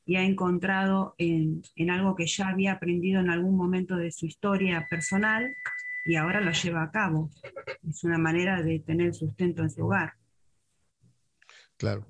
[0.07, 4.25] y ha encontrado en, en algo que ya había aprendido en algún momento de su
[4.25, 5.55] historia personal
[6.03, 7.29] y ahora lo lleva a cabo.
[7.87, 10.13] Es una manera de tener sustento en su hogar.
[11.77, 12.07] Claro,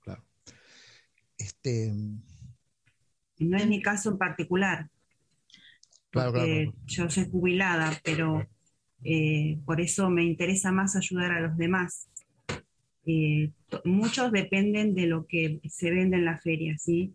[0.00, 0.24] claro.
[1.36, 1.92] Este...
[3.38, 4.88] No es mi caso en particular.
[6.08, 8.48] Claro, claro, Yo soy jubilada, pero
[9.04, 12.06] eh, por eso me interesa más ayudar a los demás.
[13.06, 13.50] Eh,
[13.84, 17.14] muchos dependen de lo que se vende en la feria, ¿sí?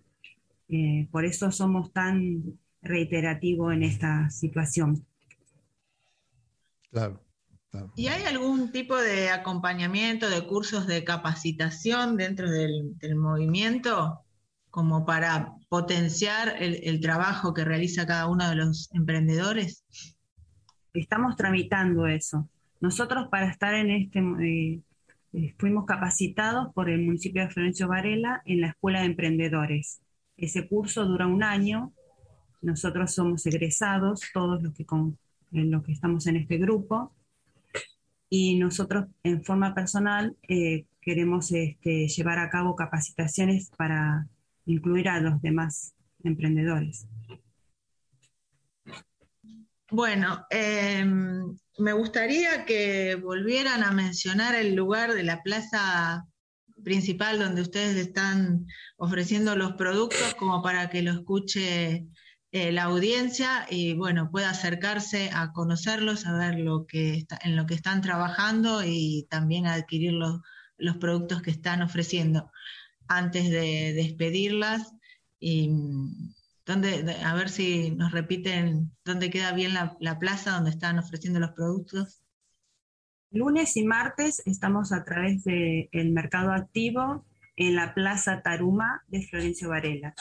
[0.70, 5.05] Eh, por eso somos tan reiterativos en esta situación.
[6.91, 7.22] Claro.
[7.95, 14.22] ¿Y hay algún tipo de acompañamiento, de cursos de capacitación dentro del, del movimiento
[14.70, 19.84] como para potenciar el, el, trabajo que realiza cada uno de los emprendedores?
[20.93, 22.47] Estamos tramitando eso.
[22.80, 24.80] Nosotros para estar en este, eh,
[25.58, 30.02] fuimos capacitados por el municipio de Florencio Varela en la Escuela de Emprendedores.
[30.38, 31.94] Ese curso dura un año
[32.66, 35.18] nosotros somos egresados, todos los que, con,
[35.52, 37.14] los que estamos en este grupo,
[38.28, 44.28] y nosotros en forma personal eh, queremos este, llevar a cabo capacitaciones para
[44.66, 47.06] incluir a los demás emprendedores.
[49.92, 56.26] Bueno, em, me gustaría que volvieran a mencionar el lugar de la plaza
[56.84, 58.66] principal donde ustedes están
[58.98, 62.08] ofreciendo los productos como para que lo escuche
[62.52, 67.66] eh, la audiencia y bueno, pueda acercarse a conocerlos, a ver lo que en lo
[67.66, 70.40] que están trabajando y también adquirir los,
[70.78, 72.50] los productos que están ofreciendo.
[73.08, 74.94] Antes de despedirlas
[75.40, 75.70] y
[76.68, 82.22] a ver si nos repiten dónde queda bien la, plaza donde están ofreciendo los productos.
[83.32, 87.26] Lunes y martes estamos a través del mercado activo
[87.57, 90.13] en la Plaza Taruma de Florencio Varela.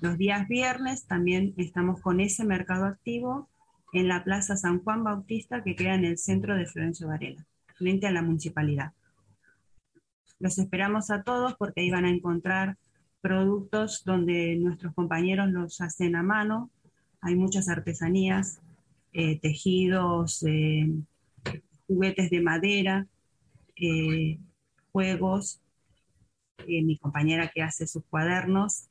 [0.00, 3.48] Los días viernes también estamos con ese mercado activo
[3.92, 7.44] en la Plaza San Juan Bautista que queda en el centro de Florencio Varela,
[7.76, 8.92] frente a la municipalidad.
[10.38, 12.76] Los esperamos a todos porque ahí van a encontrar
[13.20, 16.70] productos donde nuestros compañeros los hacen a mano.
[17.20, 18.60] Hay muchas artesanías,
[19.12, 20.88] eh, tejidos, eh,
[21.86, 23.06] juguetes de madera,
[23.76, 24.38] eh,
[24.92, 25.60] juegos,
[26.66, 28.88] mi compañera que hace sus cuadernos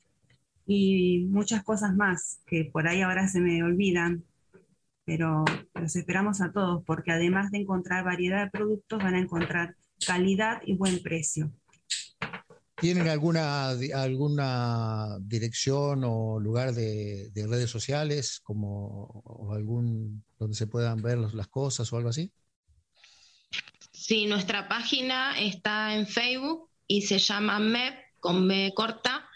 [0.65, 4.23] y muchas cosas más que por ahí ahora se me olvidan,
[5.05, 9.75] pero los esperamos a todos porque además de encontrar variedad de productos van a encontrar
[10.05, 11.51] calidad y buen precio.
[12.79, 21.01] ¿Tienen alguna, alguna dirección o lugar de, redes sociales como o algún donde se puedan
[21.01, 22.31] ver las cosas o algo así?
[23.91, 29.27] Sí, nuestra página está en Facebook y se llama MEP con M corta,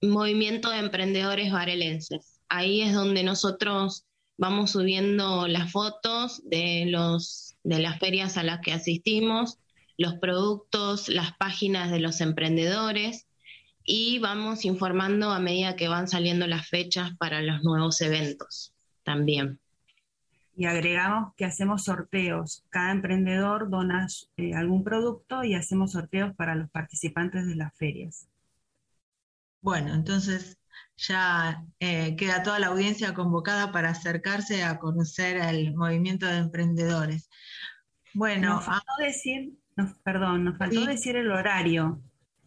[0.00, 2.40] Movimiento de Emprendedores Varelenses.
[2.48, 4.06] Ahí es donde nosotros
[4.38, 9.58] vamos subiendo las fotos de los de las ferias a las que asistimos,
[10.02, 13.26] los productos, las páginas de los emprendedores
[13.84, 18.74] y vamos informando a medida que van saliendo las fechas para los nuevos eventos
[19.04, 19.58] también.
[20.54, 22.64] Y agregamos que hacemos sorteos.
[22.68, 28.28] Cada emprendedor dona eh, algún producto y hacemos sorteos para los participantes de las ferias.
[29.62, 30.58] Bueno, entonces
[30.96, 37.30] ya eh, queda toda la audiencia convocada para acercarse a conocer el movimiento de emprendedores.
[38.14, 39.54] Bueno, a decir
[40.02, 42.00] perdón, nos faltó decir el horario.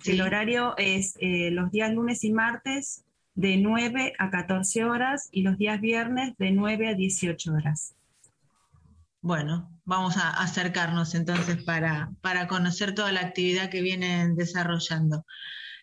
[0.05, 5.41] El horario es eh, los días lunes y martes de 9 a 14 horas y
[5.41, 7.95] los días viernes de 9 a 18 horas.
[9.21, 15.25] Bueno, vamos a acercarnos entonces para, para conocer toda la actividad que vienen desarrollando.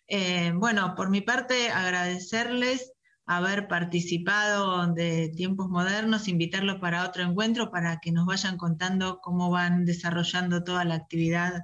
[0.07, 2.93] Eh, bueno, por mi parte, agradecerles
[3.27, 9.51] haber participado de Tiempos Modernos, invitarlos para otro encuentro para que nos vayan contando cómo
[9.51, 11.63] van desarrollando toda la actividad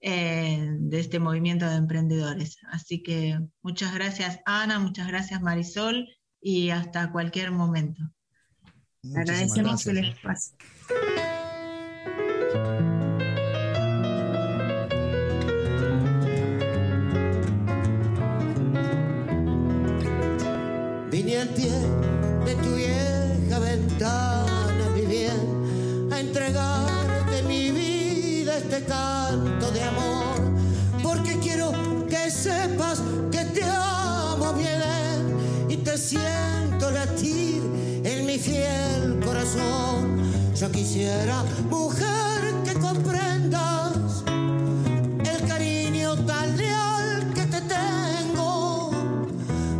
[0.00, 2.58] eh, de este movimiento de emprendedores.
[2.70, 6.06] Así que muchas gracias Ana, muchas gracias Marisol
[6.40, 8.02] y hasta cualquier momento.
[9.14, 10.56] Agradecemos el espacio.
[36.14, 37.62] Siento latir
[38.04, 40.22] en mi fiel corazón.
[40.54, 44.22] Yo quisiera, mujer, que comprendas
[45.32, 48.90] el cariño tan leal que te tengo,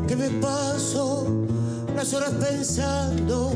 [0.09, 1.25] que me paso
[2.13, 3.55] horas pensando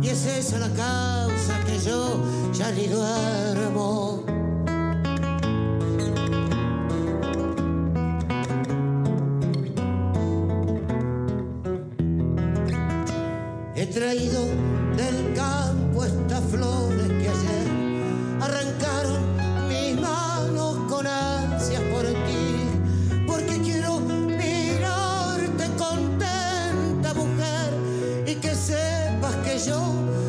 [0.00, 2.16] y es esa la causa que yo
[2.52, 4.31] ya ni duermo.
[13.92, 14.46] Traído
[14.96, 17.66] del campo estas flores que ayer
[18.40, 22.42] arrancaron mis manos con ansias por ti
[29.66, 29.80] yo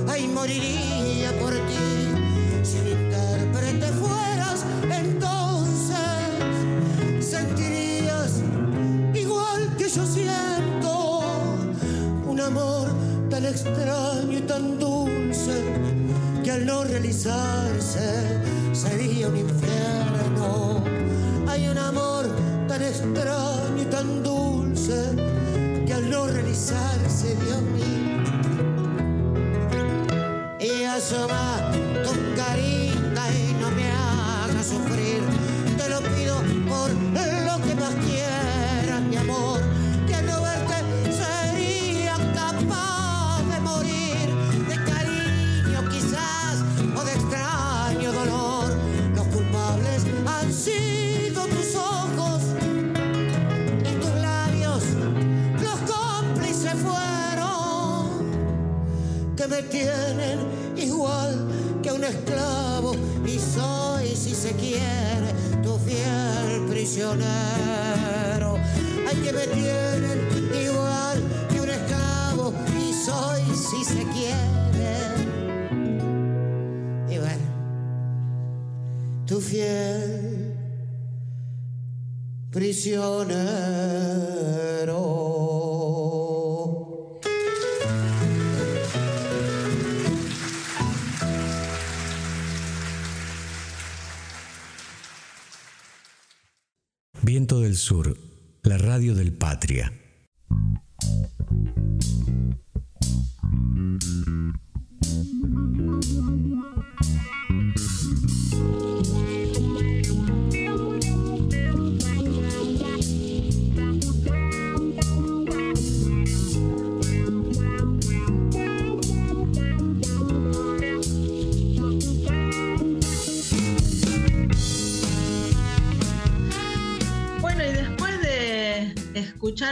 [0.09, 2.63] ahí moriría por ti.
[2.63, 5.97] Si mi intérprete fueras, entonces
[7.19, 8.41] sentirías
[9.13, 11.21] igual que yo siento
[12.27, 12.82] un amor
[13.33, 15.55] tan extraño y tan dulce
[16.43, 18.05] que al no realizarse
[18.73, 20.83] sería un infierno.
[21.47, 22.27] Hay un amor
[22.67, 25.15] tan extraño y tan dulce
[25.87, 28.21] que al no realizarse, Dios mío,
[30.59, 31.71] y asoma
[82.83, 83.52] prisiones.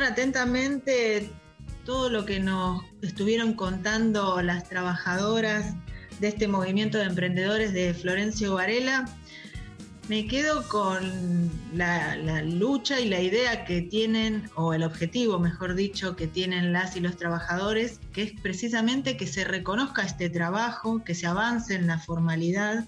[0.03, 1.29] Atentamente
[1.85, 5.73] todo lo que nos estuvieron contando las trabajadoras
[6.19, 9.05] de este movimiento de emprendedores de Florencio Varela,
[10.07, 16.15] me quedo con la lucha y la idea que tienen, o el objetivo, mejor dicho,
[16.15, 21.15] que tienen las y los trabajadores, que es precisamente que se reconozca este trabajo, que
[21.15, 22.85] se avance en la formalidad.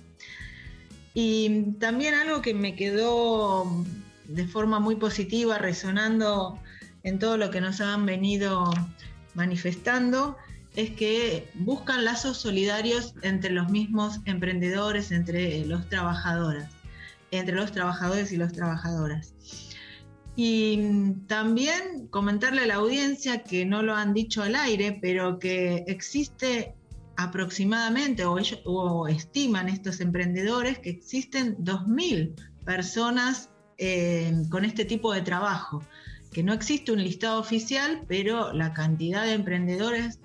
[1.13, 3.85] Y también algo que me quedó
[4.27, 6.59] de forma muy positiva, resonando
[7.03, 8.71] en todo lo que nos han venido
[9.33, 10.37] manifestando,
[10.75, 16.65] es que buscan lazos solidarios entre los mismos emprendedores, entre los trabajadores,
[17.31, 19.35] entre los trabajadores y las trabajadoras.
[20.35, 25.83] Y también comentarle a la audiencia que no lo han dicho al aire, pero que
[25.87, 26.73] existe
[27.17, 28.59] aproximadamente, o, ellos,
[29.09, 32.33] estiman estos emprendedores, que existen 2.000
[32.65, 35.83] personas eh, con este tipo de trabajo,
[36.33, 40.19] que no existe un listado oficial, pero la cantidad de emprendedores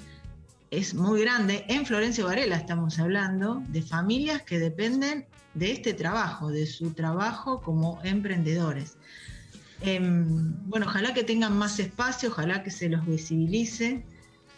[0.71, 1.65] es muy grande.
[1.69, 7.61] En Florencio Varela estamos hablando de familias que dependen de este trabajo, de su trabajo
[7.61, 8.97] como emprendedores.
[9.83, 14.03] Eh, bueno, ojalá que tengan más espacio, ojalá que se los visibilice.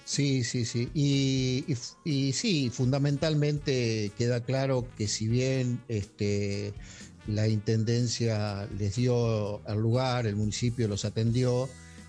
[0.05, 0.89] Sí, sí, sí.
[0.95, 6.73] Y, y, y, sí, fundamentalmente queda claro que si bien este,
[7.27, 11.69] la Intendencia les dio el lugar, el municipio los atendió,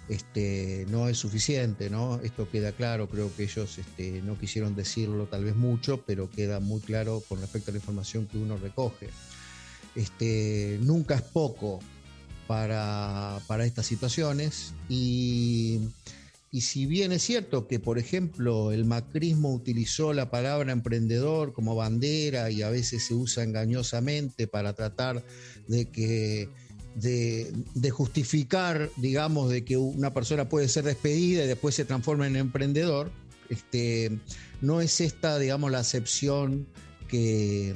[0.10, 2.20] este, no es suficiente, ¿no?
[2.22, 6.60] Esto queda claro, creo que ellos este, no quisieron decirlo tal vez mucho, pero queda
[6.60, 9.10] muy claro con respecto a la información que uno recoge.
[9.96, 11.80] Este, nunca es poco
[12.48, 15.80] para, para estas situaciones y,
[16.52, 21.76] y, si bien es cierto que, por ejemplo, el macrismo utilizó la palabra emprendedor como
[21.76, 25.24] bandera y a veces se usa engañosamente para tratar
[25.68, 26.50] de que
[26.96, 32.36] de, justificar, digamos, de que una persona puede ser despedida y después se transforma en
[32.36, 33.12] emprendedor,
[33.50, 34.20] este,
[34.62, 36.68] no es esta, digamos, la acepción
[37.08, 37.74] que,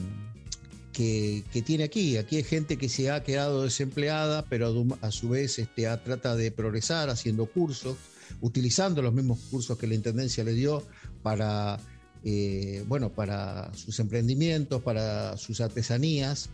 [0.93, 2.17] que, que, tiene aquí.
[2.17, 6.51] Aquí hay gente que se ha quedado desempleada, pero a su vez este, trata de
[6.51, 7.97] progresar haciendo cursos,
[8.41, 10.84] utilizando los mismos cursos que la Intendencia le dio
[11.23, 11.80] para,
[12.23, 16.49] eh, bueno, para sus emprendimientos, para sus artesanías.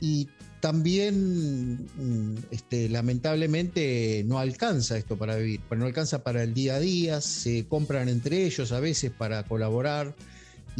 [0.00, 0.28] Y
[0.60, 1.86] también
[2.50, 7.66] este, lamentablemente no alcanza esto para vivir, no alcanza para el día a día, se
[7.66, 10.14] compran entre ellos a veces para colaborar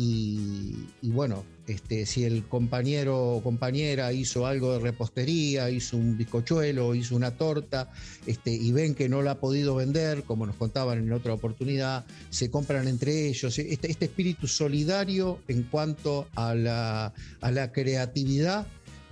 [0.00, 6.94] y, bueno, este, si el compañero o compañera hizo algo de repostería, hizo un bizcochuelo,
[6.94, 7.90] hizo una torta
[8.24, 12.06] este, y ven que no la ha podido vender, como nos contaban en otra oportunidad,
[12.30, 18.68] se compran entre ellos, este, este espíritu solidario en cuanto a la, a la creatividad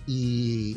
[0.07, 0.76] y,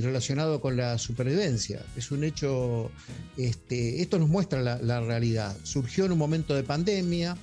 [0.00, 1.84] relacionado con la supervivencia.
[1.94, 2.90] Es un hecho,
[3.36, 5.54] este, esto nos muestra la, la, realidad.
[5.62, 7.36] Surgió en un momento de pandemia,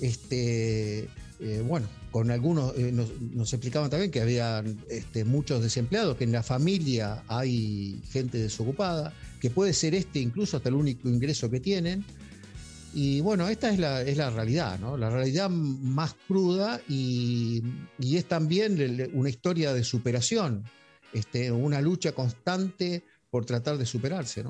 [0.00, 1.08] este,
[1.40, 6.32] eh, bueno, con algunos, eh, nos, explicaban también que había este, muchos desempleados, que en
[6.32, 11.60] la familia hay gente desocupada, que puede ser este incluso hasta el único ingreso que
[11.60, 12.04] tienen.
[12.92, 14.80] Y bueno, esta es la, es la realidad.
[14.98, 17.62] La realidad más cruda y,
[18.00, 20.64] es también una historia de superación,
[21.12, 24.42] este, una lucha constante por tratar de superarse.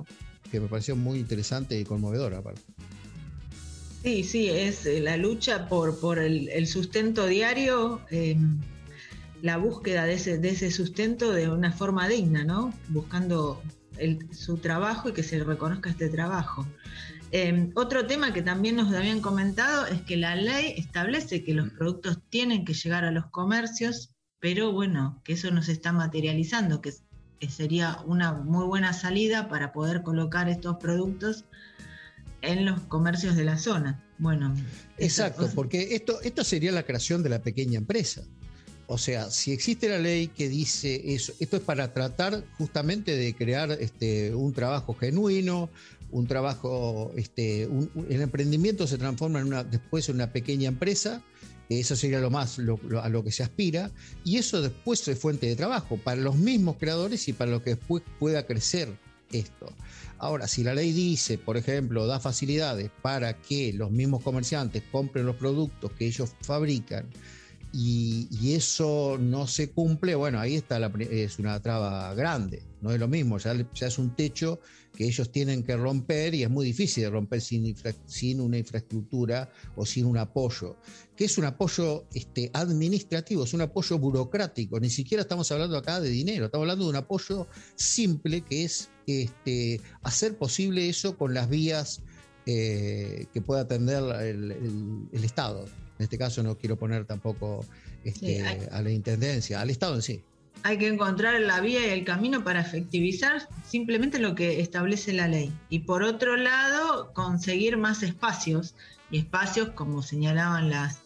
[0.51, 2.63] Que me pareció muy interesante y conmovedora aparte.
[4.09, 8.59] Sí, sí, es eh, la lucha por, el, sustento diario, em,
[9.43, 12.73] la búsqueda de ese, de ese sustento de una forma digna, ¿no?
[12.89, 13.63] Buscando
[14.31, 16.67] su trabajo y que se reconozca este trabajo.
[17.33, 21.69] Em, otro tema que también nos habían comentado es que la ley establece que los
[21.69, 26.81] productos tienen que llegar a los comercios, pero bueno, que eso no se está materializando,
[26.81, 26.95] que,
[27.51, 31.45] sería una muy buena salida para poder colocar estos productos
[32.43, 34.05] en los comercios de la zona.
[34.19, 34.55] Bueno.
[34.97, 38.23] Exacto, porque esto, esto sería la creación de la pequeña empresa.
[38.91, 43.35] O sea, si existe la ley que dice eso, esto es para tratar justamente de
[43.35, 45.69] crear este, un trabajo genuino,
[46.11, 51.23] un trabajo, este, el emprendimiento se transforma en una, después en una pequeña empresa,
[51.69, 53.91] eso sería lo más a lo que se aspira,
[54.25, 57.75] y eso después es fuente de trabajo para los mismos creadores y para lo que
[57.75, 58.89] después pueda crecer
[59.33, 59.71] esto.
[60.19, 65.27] Ahora, si la ley dice, por ejemplo, da facilidades para que los mismos comerciantes compren
[65.27, 67.09] los productos que ellos fabrican,
[67.73, 73.09] y, eso no se cumple, bueno, ahí está es una traba grande, no es lo
[73.09, 74.61] mismo, ya, es un techo
[74.97, 79.51] que ellos tienen que romper y es muy difícil de romper sin, sin una infraestructura
[79.77, 80.77] o sin un apoyo,
[81.15, 86.01] que es un apoyo este, administrativo, es un apoyo burocrático, ni siquiera estamos hablando acá
[86.01, 91.35] de dinero, estamos hablando de un apoyo simple que es este, hacer posible eso con
[91.35, 92.03] las vías
[92.47, 95.67] eh, que pueda atender el Estado.
[95.99, 97.65] En este caso no quiero poner tampoco
[98.05, 100.23] este, a la Intendencia, al Estado en sí.
[100.63, 105.29] Hay que encontrar la vía y el camino para efectivizar simplemente lo que establece la
[105.29, 105.53] ley.
[105.69, 108.75] Y por otro lado, conseguir más espacios,
[109.11, 110.99] y espacios, como señalaban las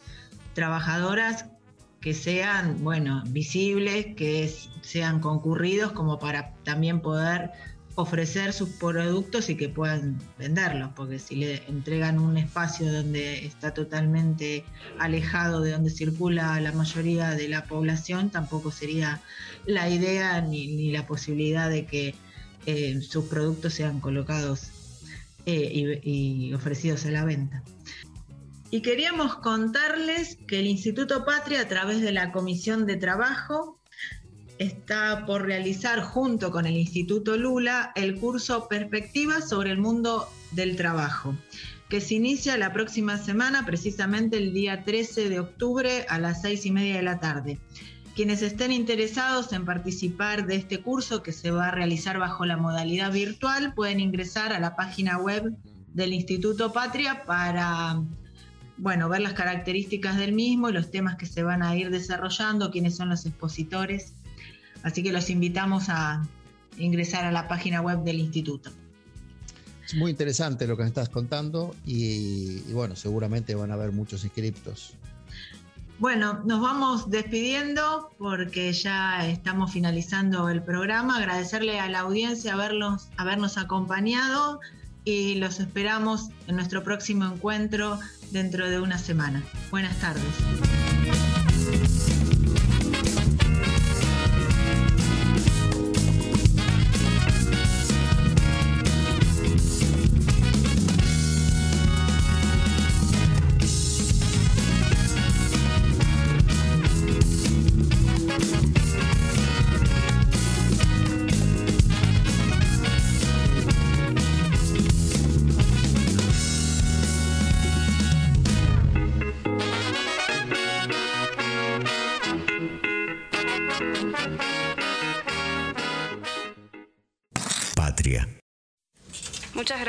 [0.55, 1.47] trabajadoras,
[2.01, 7.53] que sean, bueno, visibles, que sean concurridos como para también poder
[7.95, 13.75] ofrecer sus productos y que puedan venderlos, porque si le entregan un espacio donde está
[13.75, 14.65] totalmente
[14.99, 19.21] alejado de donde circula la mayoría de la población, tampoco sería
[19.67, 22.15] la idea ni, la posibilidad de que
[22.67, 24.71] eh, sus productos sean colocados
[25.45, 27.63] eh, y ofrecidos a la venta.
[28.73, 33.82] Y queríamos contarles que el Instituto Patria, a través de la Comisión de Trabajo,
[34.63, 40.77] está por realizar junto con el Instituto Lula el curso Perspectivas sobre el mundo del
[40.77, 41.35] trabajo,
[41.89, 46.65] que se inicia la próxima semana, precisamente el día 13 de octubre a las seis
[46.65, 47.59] y media de la tarde.
[48.15, 52.57] Quienes estén interesados en participar de este curso que se va a realizar bajo la
[52.57, 55.57] modalidad virtual pueden ingresar a la página web
[55.93, 58.01] del Instituto Patria para
[58.77, 62.71] bueno, ver las características del mismo y los temas que se van a ir desarrollando,
[62.71, 64.15] quiénes son los expositores
[64.83, 66.27] Así que los invitamos a
[66.79, 68.71] ingresar a la página web del instituto.
[69.87, 74.95] Es muy interesante lo que estás contando y, bueno, seguramente van a haber muchos inscriptos.
[75.99, 81.19] Bueno, nos vamos despidiendo porque ya estamos finalizando el programa.
[81.19, 84.61] Agradecerle a la audiencia haberlos, habernos acompañado
[85.05, 89.45] y los esperamos en nuestro próximo encuentro dentro de una semana.
[89.71, 90.92] Buenas tardes.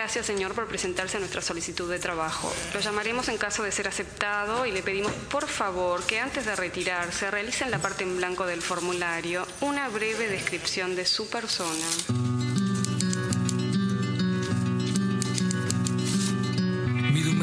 [0.03, 2.53] Gracias, señor, por presentarse a nuestra solicitud de trabajo.
[2.73, 6.57] Lo llamaremos en caso de ser aceptado y le pedimos, por favor, que antes de
[6.57, 11.87] retirarse realice en la parte en blanco del formulario una breve descripción de su persona.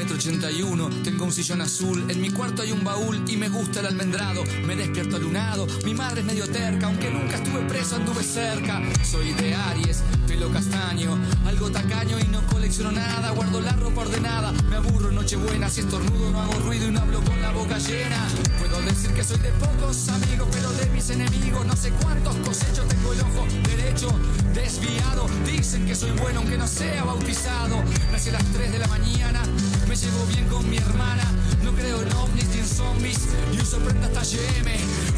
[0.00, 3.36] metro ochenta y uno, tengo un sillón azul, en mi cuarto hay un baúl y
[3.36, 4.44] me gusta el almendrado.
[4.64, 7.36] Me despierto alunado, mi madre es medio terca, aunque nunca
[7.80, 8.82] preso, anduve cerca.
[9.02, 14.52] Soy de Aries, pelo castaño, algo tacaño y no colecciono nada, guardo la ropa ordenada.
[14.68, 17.78] Me aburro en Nochebuena, si estornudo no hago ruido y no hablo con la boca
[17.78, 18.26] llena.
[18.58, 21.64] Puedo decir que soy de pocos amigos, pero de mis enemigos.
[21.66, 24.08] No sé cuántos cosechos tengo el ojo derecho
[24.52, 25.26] desviado.
[25.46, 27.82] Dicen que soy bueno aunque no sea bautizado.
[28.12, 29.42] Nací a las 3 de la mañana,
[29.88, 31.24] me llevo bien con mi hermana.
[31.64, 33.20] No creo en ovnis ni en zombies
[33.52, 34.70] y uso prenda hasta GM.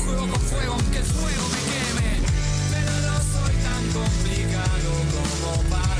[0.04, 1.61] Juego con fuego aunque el fuego me
[4.03, 5.91] complicado como para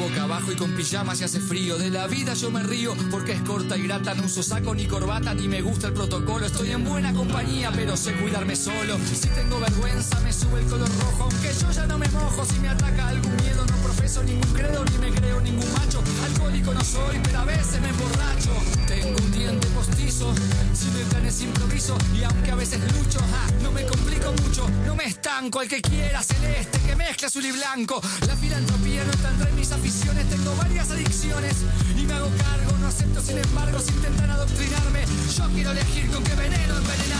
[0.00, 1.76] boca abajo y con pijama se hace frío.
[1.76, 4.14] De la vida yo me río porque es corta y grata.
[4.14, 6.46] No uso saco ni corbata ni me gusta el protocolo.
[6.46, 8.98] Estoy en buena compañía, pero sé cuidarme solo.
[8.98, 11.24] Si tengo vergüenza, me sube el color rojo.
[11.24, 14.84] Aunque yo ya no me mojo, si me ataca algún miedo, no profeso ningún credo
[14.86, 16.02] ni me creo ningún macho.
[16.50, 18.50] Alcohólico no soy, pero a veces me emborracho.
[18.88, 20.34] Tengo un diente postizo,
[20.74, 21.96] simultáneos improviso.
[22.12, 24.68] Y aunque a veces lucho, ah, no me complico mucho.
[24.84, 28.02] No me estanco, al que quiera celeste, que mezcla azul y blanco.
[28.26, 31.54] La filantropía no está entre mis aficiones, tengo varias adicciones.
[31.96, 35.04] Y me hago cargo, no acepto sin embargo, si intentan adoctrinarme.
[35.36, 37.19] Yo quiero elegir con qué veneno envenenarme.